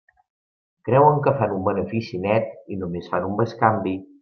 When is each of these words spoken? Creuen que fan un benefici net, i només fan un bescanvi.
Creuen 0.89 1.21
que 1.27 1.33
fan 1.41 1.53
un 1.59 1.61
benefici 1.67 2.23
net, 2.25 2.49
i 2.77 2.81
només 2.85 3.13
fan 3.13 3.31
un 3.31 3.39
bescanvi. 3.45 3.97